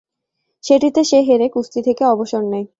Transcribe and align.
সেটিতে 0.63 1.01
সে 1.03 1.19
হেরে 1.21 1.47
কুস্তি 1.49 1.79
থেকে 1.81 2.03
অবসর 2.05 2.41
নেয়। 2.43 2.67